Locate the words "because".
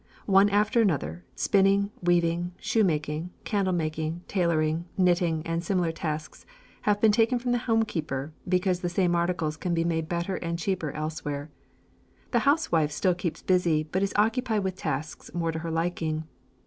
8.49-8.79